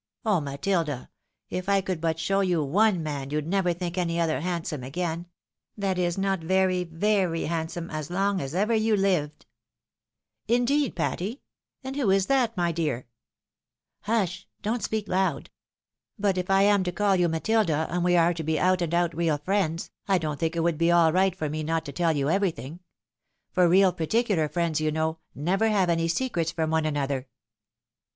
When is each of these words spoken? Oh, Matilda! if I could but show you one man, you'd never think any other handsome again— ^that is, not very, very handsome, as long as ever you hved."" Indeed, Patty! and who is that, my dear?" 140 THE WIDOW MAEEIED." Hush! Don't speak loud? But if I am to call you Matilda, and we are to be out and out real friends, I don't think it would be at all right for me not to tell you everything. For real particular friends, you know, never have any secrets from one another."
Oh, 0.25 0.41
Matilda! 0.41 1.11
if 1.51 1.69
I 1.69 1.79
could 1.79 2.01
but 2.01 2.17
show 2.17 2.39
you 2.39 2.63
one 2.63 3.03
man, 3.03 3.29
you'd 3.29 3.45
never 3.45 3.71
think 3.71 3.99
any 3.99 4.19
other 4.19 4.41
handsome 4.41 4.81
again— 4.83 5.27
^that 5.79 5.99
is, 5.99 6.17
not 6.17 6.39
very, 6.39 6.83
very 6.85 7.43
handsome, 7.43 7.87
as 7.91 8.09
long 8.09 8.41
as 8.41 8.55
ever 8.55 8.73
you 8.73 8.95
hved."" 8.95 9.31
Indeed, 10.57 10.95
Patty! 10.95 11.43
and 11.83 11.95
who 11.95 12.09
is 12.09 12.25
that, 12.25 12.57
my 12.57 12.71
dear?" 12.71 13.05
140 14.05 14.09
THE 14.09 14.09
WIDOW 14.09 14.09
MAEEIED." 14.09 14.19
Hush! 14.23 14.47
Don't 14.63 14.83
speak 14.83 15.07
loud? 15.07 15.51
But 16.17 16.35
if 16.39 16.49
I 16.49 16.63
am 16.63 16.83
to 16.85 16.91
call 16.91 17.15
you 17.15 17.29
Matilda, 17.29 17.85
and 17.91 18.03
we 18.03 18.17
are 18.17 18.33
to 18.33 18.43
be 18.43 18.59
out 18.59 18.81
and 18.81 18.95
out 18.95 19.15
real 19.15 19.37
friends, 19.37 19.91
I 20.07 20.17
don't 20.17 20.39
think 20.39 20.55
it 20.55 20.61
would 20.61 20.79
be 20.79 20.89
at 20.89 20.95
all 20.97 21.13
right 21.13 21.35
for 21.35 21.47
me 21.47 21.61
not 21.61 21.85
to 21.85 21.91
tell 21.91 22.17
you 22.17 22.27
everything. 22.27 22.79
For 23.51 23.69
real 23.69 23.93
particular 23.93 24.49
friends, 24.49 24.81
you 24.81 24.91
know, 24.91 25.19
never 25.35 25.69
have 25.69 25.91
any 25.91 26.07
secrets 26.07 26.51
from 26.51 26.71
one 26.71 26.85
another." 26.85 27.27